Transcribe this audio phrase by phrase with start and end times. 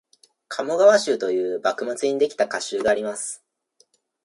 [0.49, 3.43] 「鴨川集」という幕末にできた歌集があります